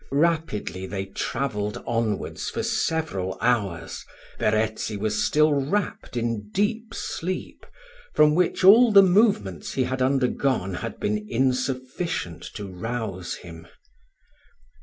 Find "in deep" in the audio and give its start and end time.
6.17-6.95